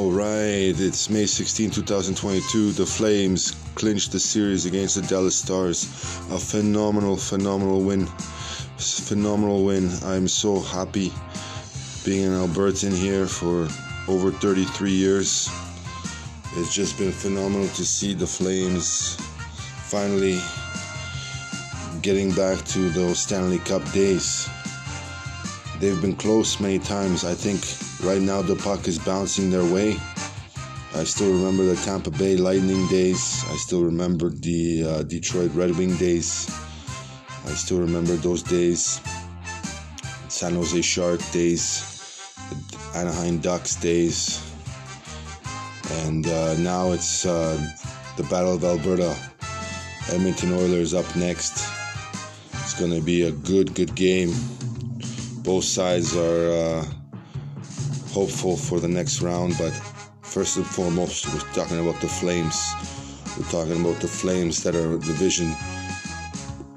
All 0.00 0.10
right, 0.10 0.72
it's 0.80 1.10
May 1.10 1.26
16, 1.26 1.72
2022. 1.72 2.72
The 2.72 2.86
Flames 2.86 3.54
clinched 3.74 4.12
the 4.12 4.18
series 4.18 4.64
against 4.64 4.94
the 4.94 5.02
Dallas 5.02 5.36
Stars. 5.36 5.84
A 6.30 6.38
phenomenal, 6.38 7.18
phenomenal 7.18 7.82
win. 7.82 8.06
Phenomenal 8.78 9.62
win. 9.62 9.90
I'm 10.02 10.26
so 10.26 10.58
happy 10.58 11.12
being 12.02 12.24
an 12.24 12.32
Albertan 12.32 12.96
here 12.96 13.26
for 13.26 13.68
over 14.08 14.32
33 14.32 14.90
years. 14.90 15.50
It's 16.56 16.74
just 16.74 16.96
been 16.96 17.12
phenomenal 17.12 17.68
to 17.68 17.84
see 17.84 18.14
the 18.14 18.26
Flames 18.26 19.16
finally 19.84 20.40
getting 22.00 22.32
back 22.32 22.64
to 22.68 22.88
those 22.88 23.18
Stanley 23.18 23.58
Cup 23.58 23.84
days. 23.92 24.48
They've 25.80 26.00
been 26.02 26.14
close 26.14 26.60
many 26.60 26.78
times. 26.78 27.24
I 27.24 27.32
think 27.32 27.64
right 28.06 28.20
now 28.20 28.42
the 28.42 28.54
puck 28.54 28.86
is 28.86 28.98
bouncing 28.98 29.50
their 29.50 29.64
way. 29.64 29.96
I 30.94 31.04
still 31.04 31.32
remember 31.32 31.64
the 31.64 31.74
Tampa 31.76 32.10
Bay 32.10 32.36
Lightning 32.36 32.86
days. 32.88 33.42
I 33.48 33.56
still 33.56 33.82
remember 33.82 34.28
the 34.28 34.84
uh, 34.84 35.02
Detroit 35.04 35.50
Red 35.54 35.74
Wing 35.78 35.96
days. 35.96 36.50
I 37.46 37.52
still 37.52 37.78
remember 37.78 38.14
those 38.16 38.42
days. 38.42 39.00
San 40.28 40.54
Jose 40.54 40.82
Shark 40.82 41.20
days, 41.32 42.36
Anaheim 42.94 43.38
Ducks 43.38 43.76
days. 43.76 44.44
And 46.04 46.26
uh, 46.26 46.58
now 46.58 46.92
it's 46.92 47.24
uh, 47.24 47.56
the 48.18 48.24
Battle 48.24 48.52
of 48.52 48.64
Alberta. 48.64 49.16
Edmonton 50.10 50.52
Oilers 50.52 50.92
up 50.92 51.06
next. 51.16 51.66
It's 52.52 52.78
going 52.78 52.92
to 52.92 53.00
be 53.00 53.22
a 53.22 53.32
good, 53.32 53.74
good 53.74 53.94
game 53.94 54.34
both 55.42 55.64
sides 55.64 56.16
are 56.16 56.50
uh, 56.50 56.84
hopeful 58.12 58.56
for 58.56 58.78
the 58.80 58.88
next 58.88 59.22
round, 59.22 59.54
but 59.58 59.70
first 60.22 60.56
and 60.56 60.66
foremost, 60.66 61.26
we're 61.32 61.52
talking 61.52 61.80
about 61.80 62.00
the 62.00 62.08
Flames. 62.08 62.74
We're 63.38 63.50
talking 63.50 63.80
about 63.80 64.00
the 64.00 64.08
Flames 64.08 64.62
that 64.64 64.74
are 64.74 64.98
division 64.98 65.54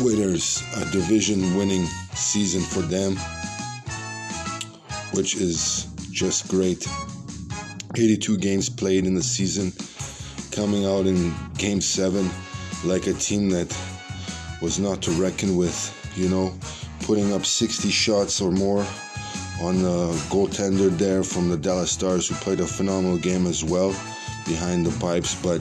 winners, 0.00 0.62
a 0.76 0.90
division 0.90 1.56
winning 1.56 1.84
season 2.14 2.62
for 2.62 2.80
them, 2.80 3.16
which 5.12 5.36
is 5.36 5.84
just 6.10 6.48
great. 6.48 6.86
82 7.94 8.38
games 8.38 8.68
played 8.68 9.06
in 9.06 9.14
the 9.14 9.22
season, 9.22 9.72
coming 10.50 10.84
out 10.84 11.06
in 11.06 11.32
game 11.56 11.80
seven 11.80 12.28
like 12.84 13.06
a 13.06 13.12
team 13.12 13.50
that 13.50 13.76
was 14.60 14.78
not 14.78 15.00
to 15.02 15.10
reckon 15.12 15.56
with, 15.56 15.78
you 16.16 16.28
know 16.28 16.52
putting 17.08 17.32
up 17.32 17.46
60 17.46 17.88
shots 17.88 18.38
or 18.38 18.50
more 18.50 18.86
on 19.62 19.80
the 19.80 20.12
goaltender 20.28 20.90
there 20.98 21.22
from 21.24 21.48
the 21.48 21.56
Dallas 21.56 21.90
Stars, 21.90 22.28
who 22.28 22.34
played 22.34 22.60
a 22.60 22.66
phenomenal 22.66 23.16
game 23.16 23.46
as 23.46 23.64
well 23.64 23.92
behind 24.46 24.84
the 24.84 24.94
pipes, 25.00 25.34
but 25.42 25.58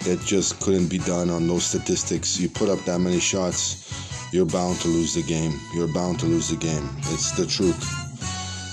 it 0.00 0.20
just 0.26 0.60
couldn't 0.60 0.88
be 0.88 0.98
done 0.98 1.30
on 1.30 1.48
those 1.48 1.64
statistics. 1.64 2.38
You 2.38 2.50
put 2.50 2.68
up 2.68 2.84
that 2.84 2.98
many 2.98 3.18
shots, 3.18 4.30
you're 4.30 4.44
bound 4.44 4.78
to 4.80 4.88
lose 4.88 5.14
the 5.14 5.22
game. 5.22 5.58
You're 5.74 5.88
bound 5.88 6.20
to 6.20 6.26
lose 6.26 6.50
the 6.50 6.56
game. 6.56 6.86
It's 7.14 7.30
the 7.30 7.46
truth. 7.46 7.82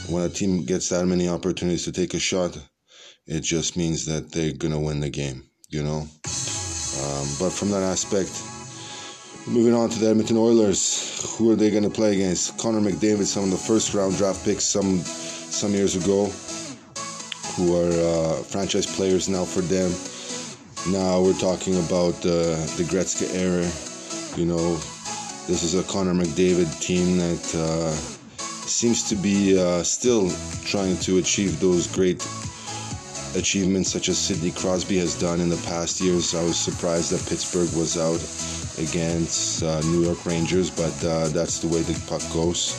When 0.10 0.24
a 0.24 0.30
team 0.30 0.66
gets 0.66 0.90
that 0.90 1.06
many 1.06 1.30
opportunities 1.30 1.86
to 1.86 1.94
take 1.94 2.14
a 2.14 2.20
shot, 2.20 2.60
it 3.26 3.40
just 3.40 3.78
means 3.78 4.06
that 4.08 4.34
they're 4.34 4.52
gonna 4.52 4.82
win 4.82 5.00
the 5.00 5.10
game, 5.10 5.46
you 5.70 5.82
know. 5.82 6.00
Um, 6.00 7.28
but 7.40 7.52
from 7.52 7.72
that 7.72 7.84
aspect, 7.84 8.32
Moving 9.48 9.76
on 9.76 9.92
to 9.92 10.00
the 10.00 10.10
Edmonton 10.10 10.38
Oilers, 10.38 11.38
who 11.38 11.52
are 11.52 11.56
they 11.56 11.70
going 11.70 11.84
to 11.84 11.90
play 11.90 12.14
against? 12.14 12.58
Connor 12.58 12.82
McDavid, 12.82 13.26
some 13.26 13.44
of 13.44 13.52
the 13.52 13.58
first 13.58 13.94
round 13.94 14.18
draft 14.18 14.44
picks 14.44 14.64
some 14.64 14.98
some 15.02 15.72
years 15.72 15.96
ago, 15.96 16.26
who 17.56 17.78
are 17.78 17.92
uh, 17.92 18.42
franchise 18.42 18.88
players 18.88 19.30
now 19.30 19.46
for 19.46 19.62
them. 19.62 19.92
Now 20.92 21.22
we're 21.22 21.38
talking 21.38 21.78
about 21.78 22.16
uh, 22.26 22.58
the 22.76 22.86
Gretzky 22.90 23.32
era. 23.36 23.70
You 24.36 24.48
know, 24.48 24.78
this 25.46 25.62
is 25.62 25.76
a 25.76 25.84
Connor 25.84 26.16
McDavid 26.16 26.82
team 26.82 27.18
that 27.18 27.56
uh, 27.56 27.92
seems 28.66 29.08
to 29.10 29.16
be 29.16 29.60
uh, 29.60 29.84
still 29.84 30.32
trying 30.66 30.98
to 31.02 31.20
achieve 31.20 31.60
those 31.60 31.86
great 31.86 32.20
achievements 33.36 33.92
such 33.92 34.10
as 34.10 34.18
Sidney 34.18 34.52
Crosby 34.52 34.98
has 34.98 35.20
done 35.20 35.40
in 35.40 35.50
the 35.50 35.62
past 35.68 36.02
years. 36.02 36.34
I 36.34 36.44
was 36.44 36.58
surprised 36.58 37.12
that 37.12 37.28
Pittsburgh 37.30 37.74
was 37.76 37.98
out 37.98 38.22
against 38.78 39.64
uh, 39.64 39.82
New 39.82 40.04
York 40.04 40.26
Rangers, 40.26 40.70
but 40.70 40.96
uh, 41.06 41.28
that's 41.30 41.60
the 41.60 41.68
way 41.68 41.82
the 41.82 42.00
puck 42.08 42.22
goes. 42.34 42.74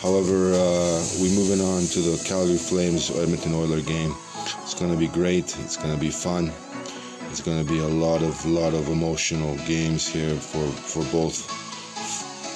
However, 0.00 0.52
uh, 0.54 1.02
we're 1.20 1.34
moving 1.34 1.60
on 1.60 1.82
to 1.86 2.00
the 2.00 2.22
Calgary 2.24 2.56
Flames 2.56 3.10
Edmonton 3.10 3.54
Oiler 3.54 3.80
game. 3.80 4.14
It's 4.62 4.74
going 4.74 4.92
to 4.92 4.98
be 4.98 5.08
great. 5.08 5.56
It's 5.60 5.76
going 5.76 5.92
to 5.92 6.00
be 6.00 6.10
fun. 6.10 6.52
It's 7.30 7.40
going 7.40 7.64
to 7.64 7.70
be 7.70 7.80
a 7.80 7.86
lot 7.86 8.22
of 8.22 8.46
lot 8.46 8.74
of 8.74 8.88
emotional 8.88 9.56
games 9.66 10.06
here 10.06 10.34
for 10.36 10.66
for 10.88 11.04
both 11.12 11.36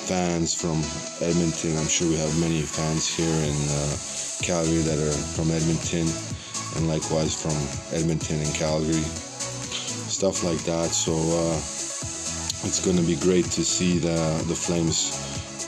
fans 0.09 0.55
from 0.55 0.83
Edmonton. 1.21 1.77
I'm 1.77 1.87
sure 1.87 2.09
we 2.09 2.17
have 2.17 2.41
many 2.41 2.63
fans 2.63 3.07
here 3.07 3.27
in 3.27 3.57
uh, 3.71 3.97
Calgary 4.43 4.83
that 4.83 4.99
are 4.99 5.17
from 5.35 5.51
Edmonton, 5.51 6.07
and 6.77 6.89
likewise 6.89 7.35
from 7.35 7.57
Edmonton 7.97 8.41
and 8.41 8.55
Calgary. 8.55 9.05
Stuff 10.09 10.45
like 10.45 10.63
that. 10.65 10.91
So 10.91 11.13
uh, 11.13 11.57
it's 12.67 12.85
going 12.85 12.97
to 12.97 13.03
be 13.03 13.17
great 13.17 13.47
to 13.47 13.65
see 13.65 13.99
the 13.99 14.45
the 14.49 14.55
Flames 14.55 15.19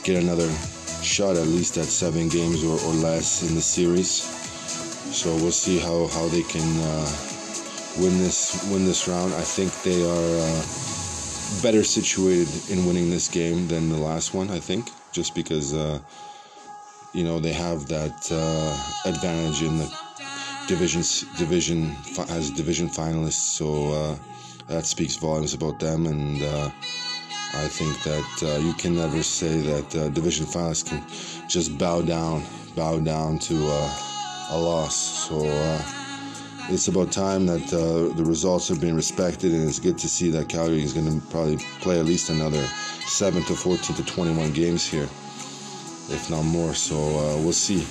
get 0.03 0.21
another 0.21 0.49
shot 1.01 1.35
at 1.35 1.47
least 1.47 1.77
at 1.77 1.85
seven 1.85 2.29
games 2.29 2.63
or, 2.63 2.79
or 2.87 2.93
less 2.93 3.47
in 3.47 3.55
the 3.55 3.61
series. 3.61 4.23
So 5.15 5.33
we'll 5.35 5.51
see 5.51 5.79
how, 5.79 6.07
how 6.07 6.27
they 6.27 6.43
can 6.43 6.67
uh, 6.81 7.07
win 7.99 8.17
this 8.19 8.67
win 8.69 8.85
this 8.85 9.07
round. 9.07 9.33
I 9.33 9.41
think 9.41 9.71
they 9.83 10.01
are 10.03 10.31
uh, 10.41 11.61
better 11.61 11.83
situated 11.83 12.49
in 12.69 12.85
winning 12.85 13.09
this 13.09 13.27
game 13.29 13.67
than 13.67 13.89
the 13.89 13.97
last 13.97 14.33
one. 14.33 14.49
I 14.49 14.59
think 14.59 14.89
just 15.11 15.33
because 15.33 15.73
uh, 15.73 15.99
you 17.13 17.23
know 17.23 17.39
they 17.39 17.53
have 17.53 17.87
that 17.87 18.29
uh, 18.31 19.09
advantage 19.09 19.61
in 19.61 19.77
the 19.77 20.04
divisions 20.67 21.25
division 21.37 21.95
as 22.29 22.51
division 22.51 22.87
finalists. 22.87 23.45
So 23.57 23.91
uh, 23.93 24.15
that 24.67 24.85
speaks 24.85 25.15
volumes 25.15 25.53
about 25.53 25.79
them, 25.79 26.07
and 26.07 26.41
uh, 26.41 26.69
I 27.53 27.67
think 27.67 28.01
that 28.03 28.43
uh, 28.43 28.59
you 28.59 28.73
can 28.73 28.95
never 28.95 29.23
say 29.23 29.61
that 29.61 29.95
uh, 29.95 30.09
division 30.09 30.45
finalists 30.45 30.85
can 30.89 31.01
just 31.47 31.77
bow 31.77 32.01
down, 32.01 32.43
bow 32.75 32.99
down 32.99 33.39
to 33.39 33.55
uh, 33.55 34.51
a 34.51 34.57
loss. 34.57 34.95
So 34.95 35.45
it's 36.67 36.87
about 36.87 37.11
time 37.11 37.45
that 37.45 37.67
the 38.17 38.23
results 38.23 38.71
are 38.71 38.79
being 38.79 38.95
respected, 38.95 39.53
and 39.53 39.69
it's 39.69 39.79
good 39.79 39.97
to 39.99 40.09
see 40.09 40.31
that 40.31 40.49
Calgary 40.49 40.83
is 40.83 40.93
going 40.93 41.07
to 41.07 41.27
probably 41.27 41.57
play 41.81 41.99
at 41.99 42.05
least 42.05 42.29
another 42.29 42.65
seven 43.05 43.43
to 43.43 43.53
fourteen 43.53 43.95
to 43.97 44.03
twenty-one 44.03 44.51
games 44.51 44.83
here, 44.85 45.07
if 46.09 46.27
not 46.29 46.43
more. 46.43 46.73
So 46.73 46.95
we'll 47.43 47.53
see. 47.53 47.85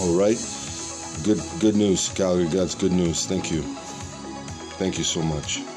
All 0.00 0.14
right, 0.18 0.36
good 1.22 1.40
good 1.60 1.76
news, 1.76 2.08
Calgary. 2.08 2.46
That's 2.46 2.74
good 2.74 2.92
news. 2.92 3.26
Thank 3.26 3.50
you. 3.50 3.62
Thank 4.78 4.98
you 4.98 5.04
so 5.04 5.22
much. 5.22 5.73